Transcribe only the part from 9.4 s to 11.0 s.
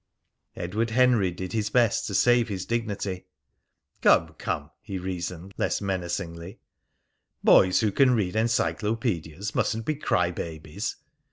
mustn't be cry babies.